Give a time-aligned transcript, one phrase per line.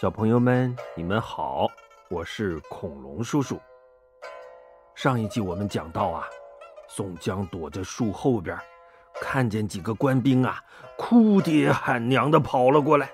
[0.00, 1.66] 小朋友们，你们好，
[2.08, 3.60] 我是恐龙叔叔。
[4.94, 6.24] 上一集我们讲到啊，
[6.86, 8.56] 宋江躲在树后边，
[9.20, 10.62] 看见几个官兵啊，
[10.96, 13.10] 哭爹喊娘的跑了过来。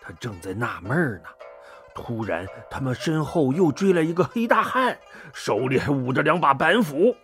[0.00, 1.28] 他正在纳闷呢，
[1.94, 4.98] 突然他们身后又追来一个黑大汉，
[5.34, 7.14] 手里还捂着两把板斧。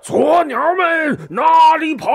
[0.00, 2.06] 撮鸟们哪里跑？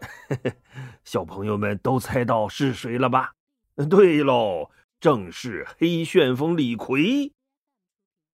[1.04, 3.34] 小朋友们都猜到是谁了吧？
[3.88, 7.32] 对喽，正是黑旋风李逵。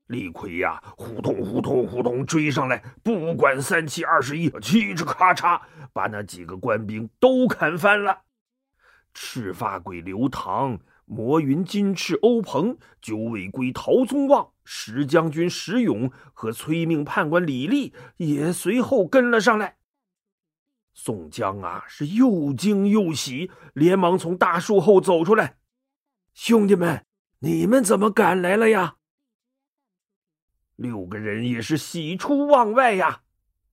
[0.06, 5.60] 李逵呀，呼通呼通呼通追上来，不管三七二十一，嘁哧咔嚓，
[5.92, 8.22] 把那几个官兵都砍翻了。
[9.14, 19.76] 赤发鬼刘唐、魔云金翅欧鹏、九尾龟陶宗旺、石将军石勇和催命判官李立也随后跟了上来。
[20.94, 25.56] 宋江啊，是又惊又喜，连忙从大树后走出来。
[26.34, 27.04] 兄弟们，
[27.40, 28.96] 你们怎么赶来了呀？
[30.76, 33.22] 六个人也是喜出望外呀！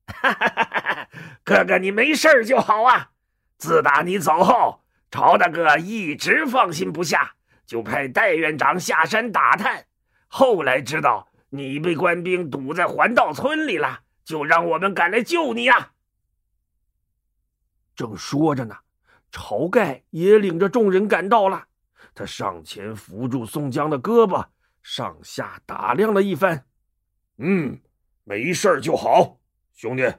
[0.07, 1.09] 哈哈哈哈
[1.43, 3.11] 哥哥，你没事就好啊。
[3.57, 7.33] 自打你走后，朝大哥一直放心不下，
[7.65, 9.85] 就派戴院长下山打探。
[10.27, 15.91] 后来知道你被官兵堵在环道村里了，就让我们赶来救你呀。
[17.99, 18.77] 正说着呢，
[19.29, 21.67] 晁盖也领着众人赶到了。
[22.15, 24.47] 他上前扶住宋江的胳膊，
[24.81, 26.65] 上下打量了一番。
[27.39, 27.77] 嗯，
[28.23, 29.41] 没事就好。
[29.73, 30.09] 兄弟，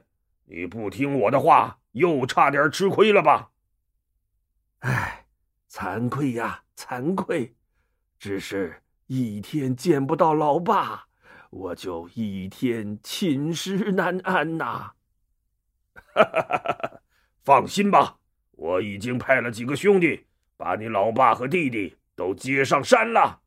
[0.45, 3.49] 你不听我的话，又差点吃亏了吧？
[4.81, 5.25] 哎，
[5.67, 7.55] 惭愧呀，惭愧！
[8.19, 11.07] 只是一天见不到老爸，
[11.49, 14.91] 我就一天寝食难安呐。
[16.13, 17.00] 哈哈哈哈哈！
[17.43, 18.17] 放心吧，
[18.51, 20.25] 我已经派了几个兄弟，
[20.57, 23.41] 把你老爸和弟弟都接上山了。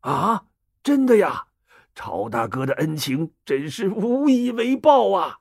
[0.00, 0.46] 啊，
[0.82, 1.46] 真的呀！
[1.94, 5.40] 曹大哥的恩情真是无以为报啊！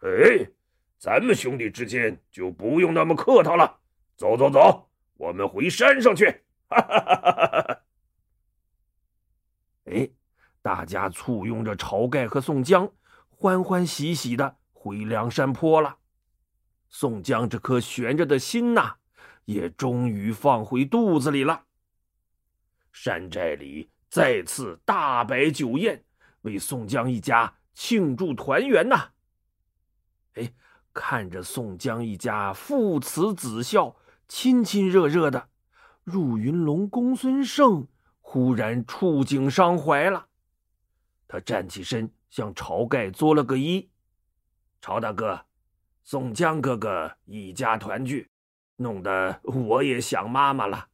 [0.00, 0.50] 哎，
[0.98, 3.78] 咱们兄弟之间就不用那么客套了。
[4.16, 6.26] 走走走，我们回山上去。
[6.68, 7.80] 哈哈哈哈哈！
[9.84, 10.10] 哎，
[10.60, 12.90] 大家簇拥着晁盖和宋江，
[13.28, 15.98] 欢欢喜喜的回梁山坡了。
[16.96, 18.94] 宋江这颗悬着的心呐，
[19.46, 21.64] 也终于放回肚子里了。
[22.92, 26.04] 山寨里再次大摆酒宴，
[26.42, 29.10] 为宋江一家庆祝团圆呐。
[30.34, 30.54] 哎，
[30.92, 33.96] 看着宋江一家父慈子孝、
[34.28, 35.48] 亲亲热热的，
[36.04, 37.88] 入云龙公孙胜
[38.20, 40.28] 忽然触景伤怀了。
[41.26, 43.88] 他站起身，向晁盖作了个揖
[44.80, 45.46] ：“晁大哥。”
[46.06, 48.28] 宋江哥哥一家团聚，
[48.76, 50.88] 弄得我也想妈妈了。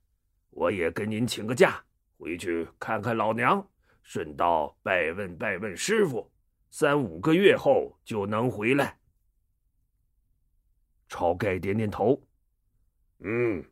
[0.51, 1.85] 我也跟您请个假，
[2.17, 3.69] 回去看看老娘，
[4.05, 6.31] 顺道拜问拜问师傅。
[6.71, 8.99] 三五个月后就能回来。
[11.09, 12.23] 晁盖点点头，
[13.19, 13.65] 嗯，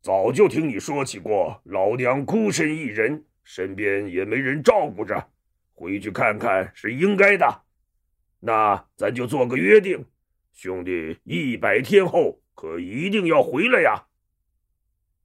[0.00, 5.28] 早就听你说起过，老娘孤身一人，身边也没人照顾着，
[5.74, 7.62] 回去看看是应该的。
[8.38, 10.06] 那咱就做个约定。
[10.54, 14.06] 兄弟，一百天后可一定要回来呀！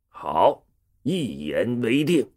[0.07, 0.66] 好，
[1.03, 2.34] 一言为定。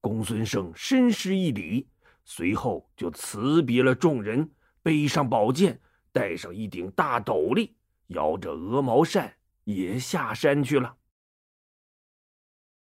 [0.00, 1.88] 公孙胜深施一礼，
[2.24, 4.50] 随后就辞别了众人，
[4.82, 7.76] 背上宝剑，戴上一顶大斗笠，
[8.08, 10.96] 摇着鹅毛扇，也下山去了。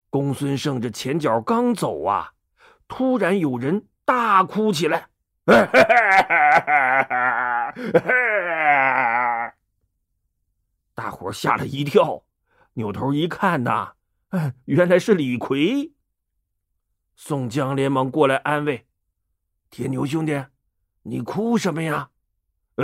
[0.10, 2.32] 公孙胜这前脚刚走啊，
[2.88, 5.10] 突然有人大哭起来。
[10.96, 12.24] 大伙吓了一跳，
[12.74, 13.94] 扭头一看呐，
[14.66, 15.94] 原来是李逵。
[17.16, 18.86] 宋江连忙过来安慰
[19.70, 20.46] ：“铁牛兄弟，
[21.04, 22.10] 你哭什么呀？”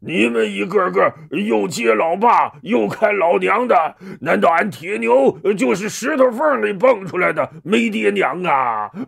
[0.00, 8.90] 你们一个个又接老爸又看老娘的，难道俺铁牛就是石头缝里蹦出来的没爹娘啊？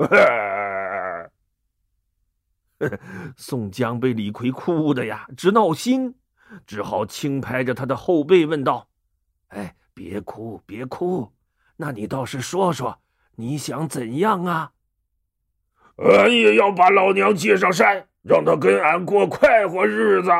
[3.36, 6.14] 宋江被李逵哭的呀，直闹心，
[6.66, 8.88] 只好轻拍着他的后背问道
[9.48, 11.32] ：“哎，别哭，别哭，
[11.76, 13.00] 那你倒是说说，
[13.36, 14.72] 你想怎样啊？”
[15.96, 20.30] 俺也要把老娘接上山，让她跟俺过快活日子。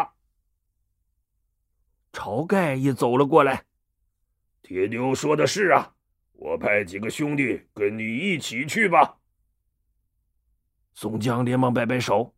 [2.12, 3.64] 晁盖也走了过来。
[4.62, 5.92] 铁牛说的是啊，
[6.32, 9.18] 我派几个兄弟跟你一起去吧。
[10.94, 12.34] 宋江连忙摆摆手：“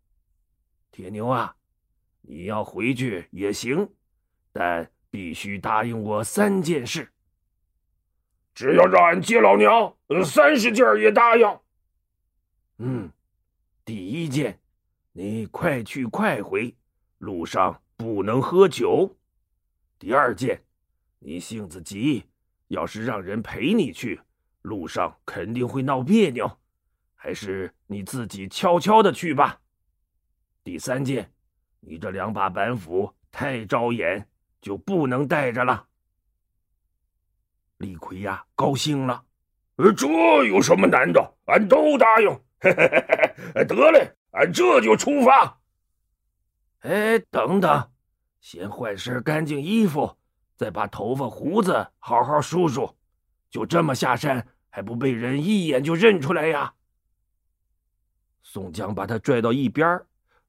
[0.93, 1.55] 铁牛啊，
[2.21, 3.89] 你要回去也行，
[4.53, 7.11] 但必须答应我三件事。
[8.55, 11.59] 只要让俺接老娘，三十件也答应。
[12.79, 13.11] 嗯，
[13.85, 14.61] 第一件，
[15.13, 16.75] 你快去快回，
[17.19, 19.17] 路上不能喝酒。
[19.99, 20.63] 第二件，
[21.19, 22.25] 你性子急，
[22.69, 24.21] 要是让人陪你去，
[24.63, 26.59] 路上肯定会闹别扭，
[27.25, 29.59] 还是你自己悄悄的去吧。
[30.63, 31.33] 第三件，
[31.81, 34.29] 你这两把板斧太招眼，
[34.61, 35.87] 就不能带着了。
[37.79, 39.25] 李逵呀，高兴了，
[39.77, 40.07] 呃，这
[40.45, 41.35] 有什么难的？
[41.47, 42.29] 俺都答应。
[42.61, 45.59] 得嘞，俺这就出发。
[46.81, 47.91] 哎，等等，
[48.43, 50.15] 先换身干净衣服，
[50.57, 52.95] 再把头发胡子好好梳梳，
[53.49, 56.75] 就这么下山，还不被人一眼就认出来呀？
[58.47, 60.01] 宋江把他拽到一边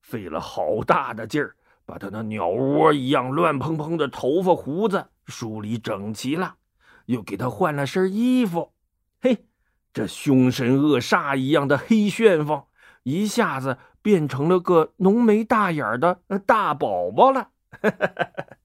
[0.02, 1.56] 费了好大的劲儿，
[1.86, 6.58] 把他那鸟窝一样乱蓬蓬的头发胡子梳理整齐了，
[7.06, 8.74] 又给他换了身衣服。
[9.22, 9.46] 嘿，
[9.94, 12.66] 这凶神恶煞一样的黑旋风，
[13.04, 17.50] 一下子变成了个浓眉大眼的大宝宝了。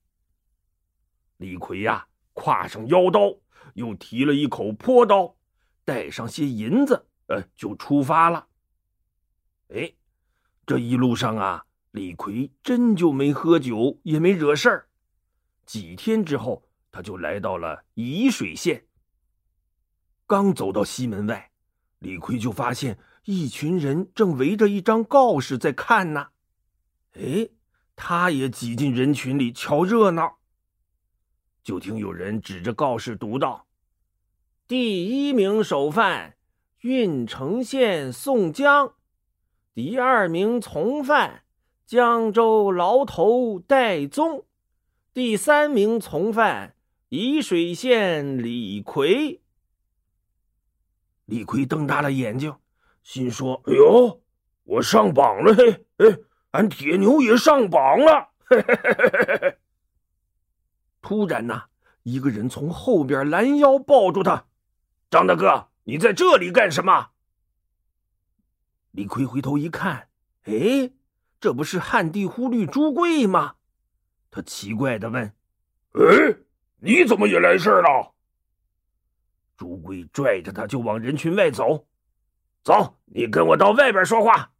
[1.38, 2.04] 李逵呀，
[2.34, 3.36] 挎上腰刀，
[3.74, 5.36] 又提了一口坡刀，
[5.84, 8.48] 带上些银子，呃，就出发了。
[9.74, 9.92] 哎。
[10.66, 14.88] 这一路上啊，李逵真就没喝酒，也没惹事儿。
[15.66, 16.62] 几天之后，
[16.92, 18.86] 他就来到了沂水县。
[20.28, 21.50] 刚走到西门外，
[21.98, 26.28] 李逵就发现一群人正围着一张告示在看呢。
[27.14, 27.48] 哎，
[27.96, 30.38] 他也挤进人群里瞧热闹。
[31.64, 33.66] 就听有人指着告示读道
[34.68, 36.36] ：“第一名首犯，
[36.82, 38.94] 郓城县宋江。”
[39.72, 41.44] 第二名从犯，
[41.86, 44.44] 江州牢头戴宗；
[45.14, 46.74] 第三名从犯，
[47.08, 49.40] 沂水县李逵。
[51.26, 52.52] 李逵瞪大了眼睛，
[53.04, 54.20] 心说：“哎呦，
[54.64, 55.54] 我上榜了！
[55.54, 56.18] 嘿，哎，
[56.50, 59.58] 俺铁牛也上榜了！”嘿嘿嘿嘿嘿。
[61.00, 61.66] 突然呐，
[62.02, 64.46] 一个人从后边拦腰抱住他
[65.08, 67.10] ：“张大哥，你在这里干什么？”
[68.92, 70.08] 李逵回头一看，
[70.44, 70.90] 哎，
[71.40, 73.54] 这不是汉地忽律朱贵吗？
[74.30, 75.32] 他奇怪的问
[75.94, 76.36] ：“哎，
[76.78, 78.14] 你怎么也来事了？”
[79.56, 81.86] 朱贵拽着他就往人群外走
[82.64, 84.52] ：“走，你跟我到外边说话。”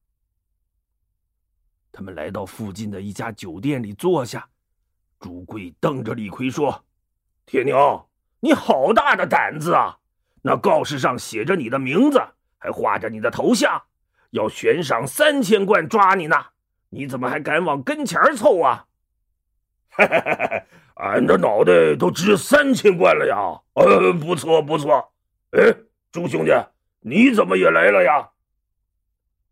[1.92, 4.48] 他们来到附近的一家酒店里坐下。
[5.18, 6.84] 朱贵瞪着李逵说
[7.46, 9.98] ：“铁牛，你好大的胆子啊！
[10.42, 12.18] 那告示上写着你的名字，
[12.58, 13.82] 还画着你的头像。”
[14.30, 16.36] 要悬赏三千贯抓你呢，
[16.88, 18.86] 你怎么还敢往跟前凑啊？
[20.94, 23.36] 俺的脑袋都值三千贯了呀！
[23.74, 25.12] 呃，不错不错。
[25.52, 25.74] 哎，
[26.12, 26.52] 朱兄弟，
[27.00, 28.28] 你怎么也来了呀？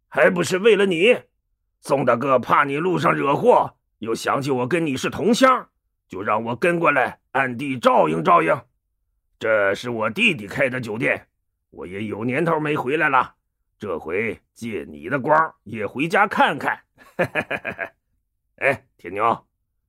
[0.09, 1.19] 还不是为了你，
[1.81, 5.69] 宋大哥怕你路上惹祸，又想起我跟你是同乡，
[6.07, 8.61] 就让我跟过来暗地照应照应。
[9.39, 11.29] 这是我弟弟开的酒店，
[11.71, 13.35] 我也有年头没回来了。
[13.79, 16.83] 这回借你的光也回家看看。
[18.57, 19.47] 哎，铁牛，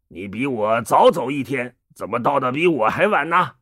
[0.08, 3.56] 你比我早走一天，怎么到的比我还晚呢？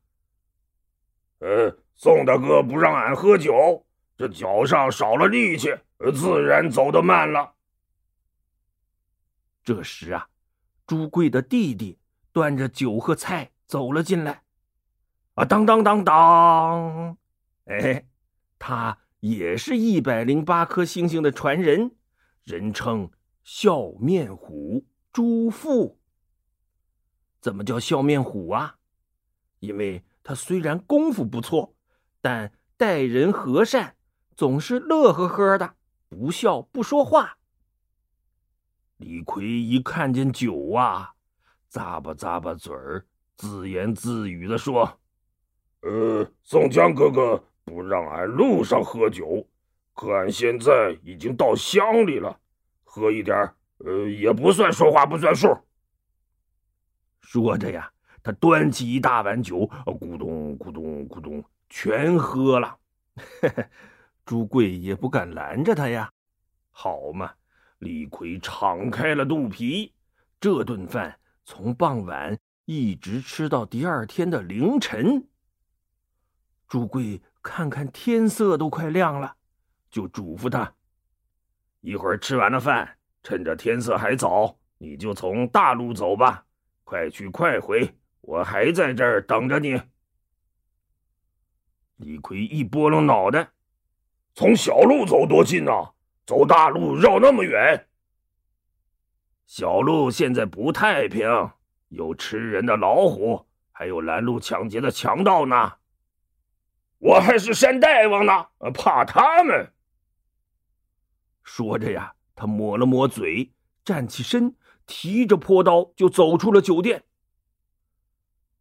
[1.40, 3.86] 呃，宋大哥不让俺喝酒，
[4.18, 5.74] 这脚上少了力气，
[6.13, 7.54] 自然走得慢了。
[9.63, 10.28] 这时啊，
[10.86, 12.00] 朱贵的弟弟
[12.34, 14.44] 端着酒和菜走了进来。
[15.36, 17.18] 啊，当当当当！
[17.66, 18.06] 哎，
[18.60, 18.98] 他。
[19.20, 21.96] 也是一百零八颗星星的传人，
[22.44, 23.10] 人称
[23.44, 26.00] 笑面虎朱富。
[27.42, 28.78] 怎么叫笑面虎啊？
[29.60, 31.76] 因为他虽然功夫不错，
[32.22, 33.96] 但待人和善，
[34.36, 35.76] 总是乐呵呵的，
[36.10, 37.40] 不笑不说话。
[38.98, 41.14] 李逵一看见酒啊，
[41.72, 45.00] 咂巴咂巴嘴儿，自言自语的说
[45.82, 49.46] ：“呃，宋江哥哥。”不让俺路上喝酒，
[49.94, 52.40] 可俺现在已经到乡里了，
[52.86, 53.36] 喝一点
[53.80, 55.54] 呃，也不算说话不算数。
[57.20, 57.92] 说着呀，
[58.24, 62.78] 他端起一大碗酒，咕咚咕咚咕咚，全喝了。
[64.24, 66.10] 朱贵也不敢拦着他呀。
[66.72, 67.34] 好嘛，
[67.80, 69.94] 李逵敞开了肚皮，
[70.40, 75.28] 这顿饭从傍晚一直吃到第二天的凌晨。
[76.70, 77.22] 朱贵。
[77.48, 79.38] 看看天色都快亮了，
[79.89, 80.75] 就嘱咐他：
[81.80, 86.44] 一会儿吃完了饭，趁着天色还早，你就从大路走吧。
[86.84, 89.82] 快去快回，我还在这儿等着你。
[91.96, 93.50] 李逵一拨弄脑袋，
[94.36, 95.72] 从小路走多近呢？
[96.25, 97.88] 走大路绕那么远？
[99.46, 101.25] 小路现在不太平，
[101.88, 105.74] 有吃人的老虎，还有拦路抢劫的强盗呢。
[107.00, 109.72] 我还是山大王呢，怕他们。
[111.44, 113.54] 说着呀，他抹了抹嘴，
[113.86, 117.04] 站起身，提着破刀就走出了酒店。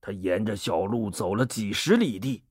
[0.00, 2.44] 他沿着小路走了几十里地，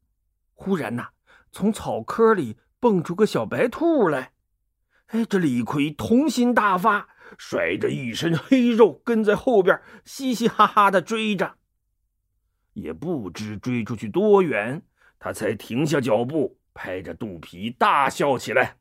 [0.53, 1.09] 忽然呐，
[1.51, 4.33] 从草窠里蹦出个小白兔来。
[5.07, 11.55] 哎，这李逵童心大发，甩着一身黑肉，跟在后边，嘻嘻哈哈的追着。
[12.73, 14.81] 也不知追出去多远，
[15.19, 18.77] 他才停下脚步，拍着肚皮大笑起来：“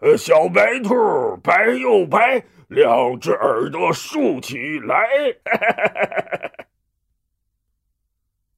[0.00, 5.08] 呃，小白兔，白又白，两只耳朵竖起来。”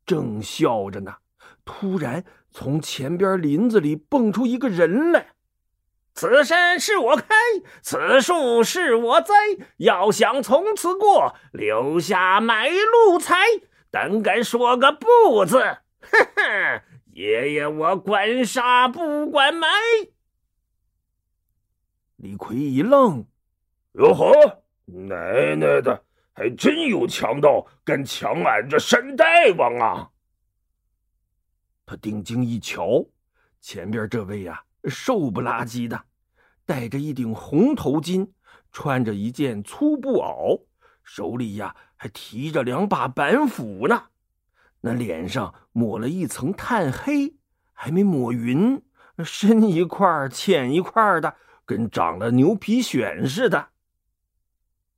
[0.06, 1.16] 正笑着呢，
[1.64, 5.28] 突然从前边林子里蹦出一个人来。
[6.14, 7.26] 此山是我开，
[7.83, 9.35] 此树是我栽。
[9.78, 13.35] 要想从此过，留下买路财。
[13.90, 15.78] 胆敢说个不字，
[16.10, 16.82] 哼哼！
[17.12, 19.68] 爷爷我管杀不管埋。
[22.16, 23.26] 李逵一愣
[23.94, 29.25] ：“哟呵，奶奶的，还真有强盗敢抢俺这山大
[29.56, 30.10] 王啊！”
[31.86, 33.06] 他定睛一瞧，
[33.60, 34.62] 前边这位呀。
[34.88, 36.04] 瘦不拉几的，
[36.64, 38.30] 戴着一顶红头巾，
[38.70, 40.64] 穿着一件粗布袄，
[41.02, 44.10] 手里呀还提着两把板斧呢。
[44.86, 47.34] 那脸上抹了一层炭黑，
[47.72, 48.80] 还没抹匀，
[49.24, 53.70] 深一块浅一块的，跟长了牛皮癣似的。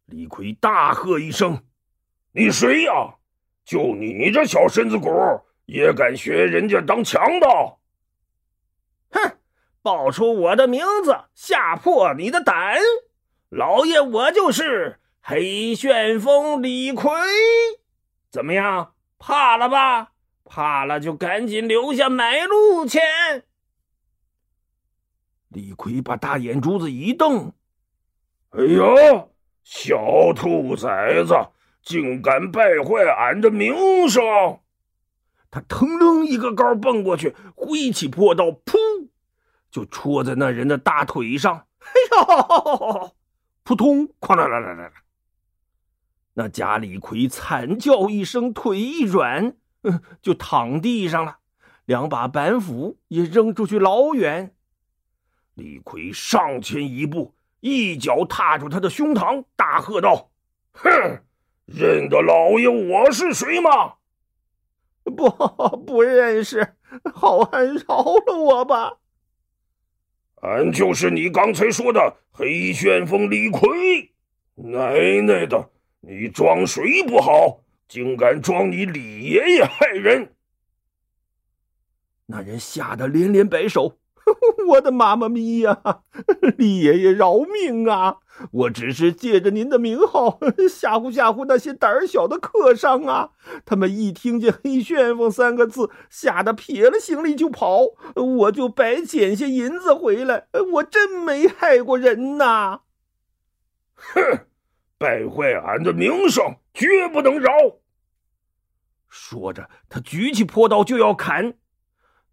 [0.04, 1.62] 李逵大喝一声
[2.32, 3.14] ：“你谁呀？
[3.64, 5.08] 就你这小身子骨，
[5.64, 7.80] 也敢学人家当强盗？”
[9.10, 9.38] 哼！
[9.80, 12.76] 报出我的名字，吓破你的胆！
[13.48, 17.10] 老爷，我就是黑旋风李逵。
[18.30, 18.92] 怎么样？
[19.18, 20.12] 怕了吧？
[20.44, 23.44] 怕了就赶紧留下买路钱。
[25.48, 27.52] 李逵把大眼珠子一瞪
[28.56, 29.26] ：“哎呀，
[29.62, 31.34] 小兔崽子，
[31.82, 34.22] 竟敢败坏俺的名声！”
[35.50, 38.78] 他腾楞一个高蹦过去，挥起破刀，噗！
[39.70, 43.14] 就戳在那人的大腿上，哎呦！
[43.64, 44.08] 扑通！
[44.20, 44.92] 哐啦啦啦啦！
[46.38, 49.56] 那贾李逵惨叫一声，腿一软，
[50.22, 51.38] 就躺地上了。
[51.84, 54.54] 两把板斧也扔出去老远。
[55.54, 60.30] 李逵上前一步，一脚踏住他的胸膛，大喝道
[60.74, 60.88] ：“哼，
[61.66, 63.94] 认得老爷我是谁吗？
[65.02, 65.28] 不，
[65.84, 66.76] 不认识。
[67.12, 68.98] 好汉饶了我吧！”
[70.42, 74.12] 俺就是你刚才说的黑旋风李逵，
[74.54, 80.34] 奶奶的，你装谁不好，竟敢装你李爷爷害人！
[82.26, 83.98] 那人吓得连连摆手。
[84.68, 86.02] 我的妈妈咪呀！
[86.58, 88.18] 李爷爷饶命啊！
[88.52, 90.38] 我只是借着您的名号
[90.68, 93.30] 吓唬吓唬那些胆小的客商啊！
[93.64, 97.86] 他们一听见“黑旋风”三个字，吓得撇了行李就跑，
[98.16, 100.48] 我就白捡些银子回来。
[100.74, 102.80] 我真没害过人呐！
[103.94, 104.46] 哼，
[104.98, 107.52] 败坏俺的名声，绝不能饶！
[109.08, 111.54] 说着，他举起破刀就要砍。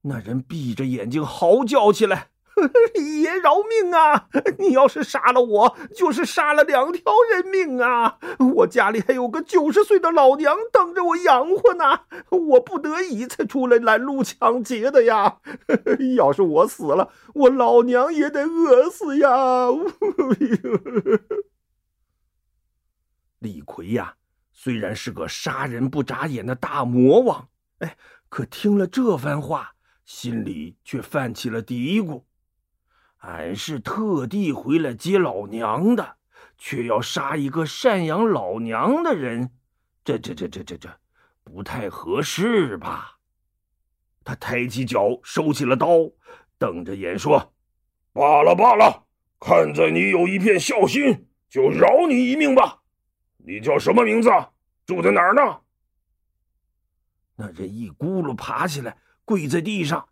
[0.02, 2.30] 那人闭着眼睛嚎叫起来
[2.96, 4.28] ：“李 爷饶命啊！
[4.58, 8.18] 你要是杀了我，就是杀了两条人命啊！
[8.56, 15.38] 我家里还有个九十岁的老娘等着我养活呢，我不得已才出来拦路抢劫的呀！
[16.18, 19.30] 要是我死了，我老娘也得饿死呀！”
[23.40, 24.16] 李逵呀，
[24.52, 27.50] 虽然是个杀人不眨眼的大魔王，
[27.80, 27.98] 哎，
[28.30, 29.74] 可听了这番话。
[30.06, 32.22] 心里却泛起了嘀咕
[33.26, 36.18] ：“俺是特地回来接老娘的，
[36.60, 39.50] 却要杀一个赡养老娘的人，
[40.04, 41.00] 这、这、这、这、这、这，
[41.44, 43.18] 不太合适吧？”
[44.24, 46.12] 他抬起脚，收起了刀，
[46.60, 47.56] 瞪着眼说
[48.14, 49.08] ：“罢了罢了，
[49.40, 52.84] 看在你有一片孝心，就饶你一命吧。
[53.46, 54.30] 你叫什么名字？
[54.86, 55.62] 住在哪儿呢？”
[57.38, 58.98] 那人一咕噜爬起来。
[59.28, 60.10] 跪在地上，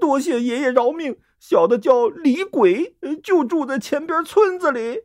[0.00, 1.18] 多谢爷爷饶命。
[1.40, 5.00] 小的叫李鬼，就住在前边村子里。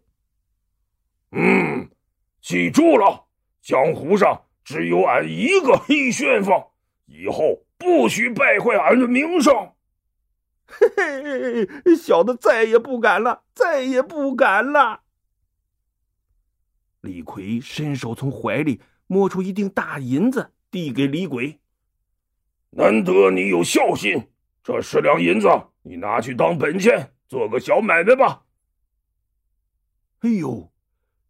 [1.32, 1.90] 嗯，
[2.40, 3.26] 记住了，
[3.64, 6.54] 江湖上只有俺一个黑旋风，
[7.06, 9.72] 以后不许败坏俺的名声。
[10.68, 15.02] 嘿嘿，小的再也不敢了，再也不敢了。
[17.06, 21.60] 李逵伸手从怀里摸出一锭大银子，递给李鬼。
[22.72, 24.28] 难得你有孝心，
[24.64, 25.48] 这十两银子
[25.84, 28.44] 你拿去当本钱，做个小买卖吧。
[30.22, 30.74] 哎呦，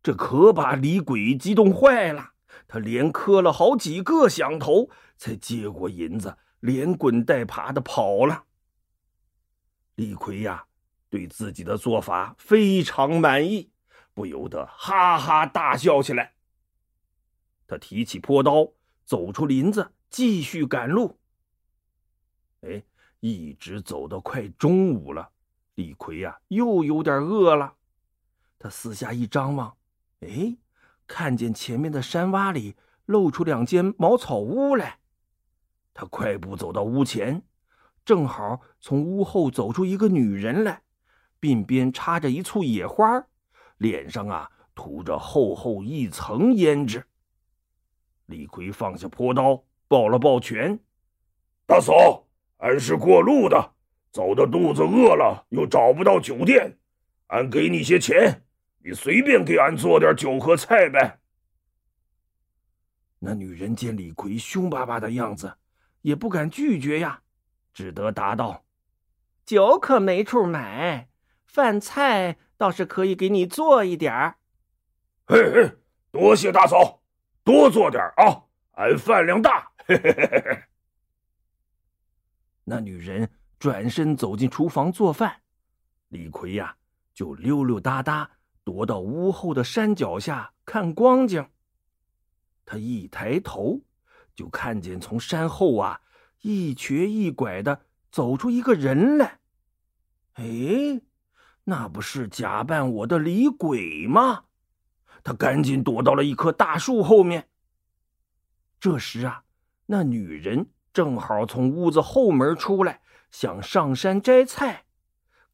[0.01, 2.32] 这可把李鬼激动坏了，
[2.67, 8.46] 他连磕了好几个响头，才接过银子，连滚带爬的跑了。
[9.96, 10.65] 李逵呀，
[11.10, 13.70] 对自己的做法非常满意，
[14.16, 16.34] 不由得哈哈大笑起来。
[17.68, 18.72] 他提起坡刀，
[19.06, 21.20] 走出林子，继续赶路。
[22.62, 22.82] 哎，
[23.20, 25.30] 一直走到快中午了，
[25.76, 27.76] 李逵呀，又有点饿了。
[28.58, 29.76] 他四下一张望，
[30.22, 30.56] 哎，
[31.06, 35.00] 看见前面的山洼里露出两间茅草屋来。
[35.94, 37.44] 他快步走到屋前。
[38.06, 40.84] 正好从屋后走出一个女人来，
[41.42, 43.26] 鬓边插着一簇野花，
[43.77, 47.05] 脸上啊涂着厚厚一层胭脂。
[48.27, 50.79] 李逵放下坡刀，抱了抱拳
[51.67, 52.25] ：“大嫂，
[52.58, 53.74] 俺是过路的，
[54.12, 56.77] 走的肚子饿了，又找不到酒店，
[57.27, 58.44] 俺给你些钱，
[58.79, 61.20] 你随便给俺做点酒和菜呗。”
[63.20, 65.58] 那女人见李逵凶巴巴的样子，
[66.01, 67.22] 也不敢拒绝呀。
[67.74, 68.63] 只得答道
[69.46, 71.10] ：“酒可没处买，
[71.46, 74.38] 饭菜倒是可以给你做一点儿。
[75.28, 75.78] ”“嘿嘿，
[76.12, 77.02] 多谢大嫂，
[77.44, 80.64] 多做点啊，俺饭量大。”嘿嘿嘿嘿。
[82.64, 85.42] 那女人转身走进厨房做饭，
[86.10, 86.78] 李逵呀
[87.14, 88.32] 就溜溜达达
[88.64, 91.48] 躲到屋后的山脚下看光景。
[92.66, 93.82] 他一抬头，
[94.34, 96.01] 就看见从山后啊。
[96.42, 99.40] 一瘸一拐的走出一个人来，
[100.34, 101.01] 哎，
[101.66, 104.46] 那不是假扮我的李鬼吗？
[105.24, 107.50] 他赶紧躲到了一棵大树后面。
[108.80, 109.44] 这时啊，
[109.88, 113.01] 那女人正好从屋子后门出来，
[113.32, 114.86] 想上山摘菜，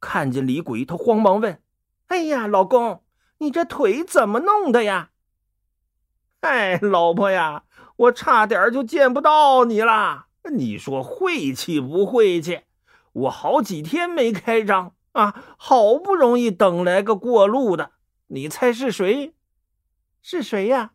[0.01, 1.61] 看见李鬼，她慌忙问
[2.07, 3.03] ：“哎呀，老公，
[3.37, 5.11] 你这腿怎么弄的呀
[6.41, 7.63] ？”“哎，老婆呀，
[7.95, 12.61] 我差点就见不到你了。”你说晦气不晦气？
[13.13, 17.91] 我好几天没开张啊，好不容易等来个过路的，
[18.27, 19.33] 你猜是谁？
[20.21, 20.91] 是谁呀？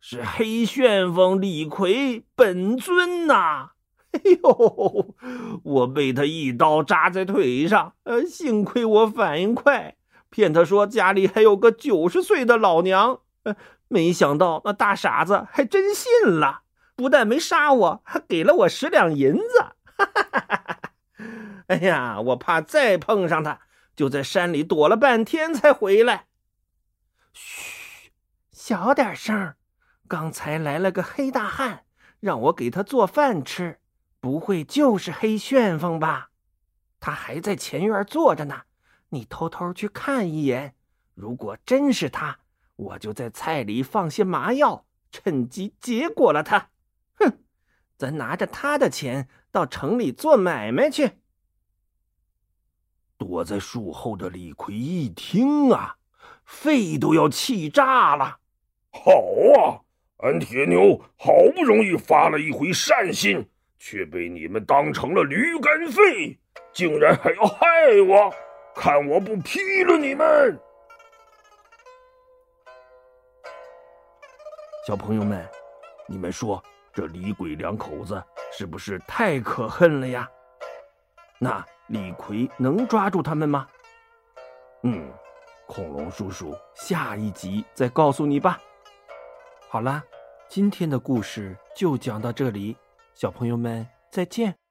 [0.00, 3.70] 是黑旋风李逵本尊呐！
[4.12, 5.14] 哎呦，
[5.62, 9.96] 我被他一刀扎在腿上，呃，幸亏我反应快，
[10.28, 13.56] 骗他说家里还有个九十岁的老娘，呃，
[13.88, 16.62] 没想到那大傻子还真信了。
[16.94, 19.42] 不但没杀我，还给了我十两银子。
[19.96, 20.71] 哈哈哈哈
[21.68, 23.60] 哎呀，我怕再碰上他，
[23.94, 26.26] 就在山里躲了半天才回来。
[27.32, 28.10] 嘘，
[28.50, 29.54] 小点声。
[30.08, 31.84] 刚才来了个黑大汉，
[32.20, 33.78] 让我给他做饭吃。
[34.20, 36.30] 不会就是黑旋风吧？
[37.00, 38.62] 他还在前院坐着呢。
[39.08, 40.74] 你偷偷去看一眼，
[41.14, 42.38] 如果真是他，
[42.76, 46.71] 我就在菜里放些麻药，趁机结果了他。
[47.96, 51.12] 咱拿着他的钱到城里做买卖去。
[53.16, 55.96] 躲在树后的李逵一听啊，
[56.44, 58.38] 肺都要气炸了。
[58.90, 59.12] 好
[59.60, 59.80] 啊，
[60.18, 66.38] 俺铁牛好不容易发了一回善心，却被你们当成了驴肝肺，
[66.72, 67.66] 竟然还要害
[68.08, 68.34] 我！
[68.74, 70.58] 看我不劈了你们！
[74.86, 75.46] 小朋友们，
[76.08, 76.62] 你们说？
[76.92, 80.28] 这李鬼两口子是不是太可恨了呀？
[81.38, 83.66] 那李逵能抓住他们吗？
[84.82, 85.10] 嗯，
[85.66, 88.60] 恐龙叔叔下一集再告诉你吧。
[89.68, 90.02] 好啦，
[90.48, 92.76] 今天的故事就讲到这里，
[93.14, 94.61] 小朋友们再见。